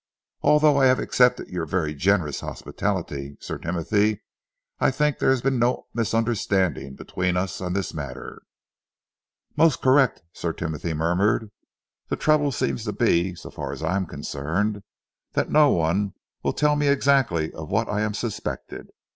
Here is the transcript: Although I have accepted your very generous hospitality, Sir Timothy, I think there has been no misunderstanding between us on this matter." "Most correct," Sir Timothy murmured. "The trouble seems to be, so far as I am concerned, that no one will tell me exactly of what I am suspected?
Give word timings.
Although 0.41 0.77
I 0.77 0.87
have 0.87 0.97
accepted 0.97 1.49
your 1.49 1.67
very 1.67 1.93
generous 1.93 2.39
hospitality, 2.39 3.37
Sir 3.39 3.59
Timothy, 3.59 4.23
I 4.79 4.89
think 4.89 5.19
there 5.19 5.29
has 5.29 5.43
been 5.43 5.59
no 5.59 5.85
misunderstanding 5.93 6.95
between 6.95 7.37
us 7.37 7.61
on 7.61 7.73
this 7.73 7.93
matter." 7.93 8.41
"Most 9.55 9.79
correct," 9.79 10.23
Sir 10.33 10.53
Timothy 10.53 10.95
murmured. 10.95 11.51
"The 12.07 12.15
trouble 12.15 12.51
seems 12.51 12.83
to 12.85 12.93
be, 12.93 13.35
so 13.35 13.51
far 13.51 13.73
as 13.73 13.83
I 13.83 13.95
am 13.95 14.07
concerned, 14.07 14.81
that 15.33 15.51
no 15.51 15.69
one 15.69 16.15
will 16.41 16.53
tell 16.53 16.75
me 16.75 16.87
exactly 16.87 17.53
of 17.53 17.69
what 17.69 17.87
I 17.87 18.01
am 18.01 18.15
suspected? 18.15 18.89